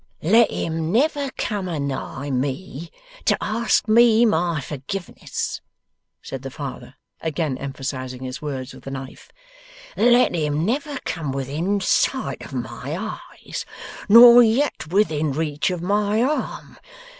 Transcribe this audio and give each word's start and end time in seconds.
'Let 0.23 0.49
him 0.49 0.91
never 0.91 1.29
come 1.37 1.67
a 1.67 1.79
nigh 1.79 2.31
me 2.31 2.89
to 3.25 3.37
ask 3.39 3.87
me 3.87 4.25
my 4.25 4.59
forgiveness,' 4.59 5.61
said 6.23 6.41
the 6.41 6.49
father, 6.49 6.95
again 7.21 7.55
emphasizing 7.59 8.23
his 8.23 8.41
words 8.41 8.73
with 8.73 8.83
the 8.83 8.89
knife. 8.89 9.31
'Let 9.95 10.33
him 10.33 10.65
never 10.65 10.97
come 11.05 11.31
within 11.31 11.81
sight 11.81 12.43
of 12.43 12.51
my 12.51 13.19
eyes, 13.39 13.63
nor 14.09 14.41
yet 14.41 14.91
within 14.91 15.33
reach 15.33 15.69
of 15.69 15.83
my 15.83 16.23
arm. 16.23 16.77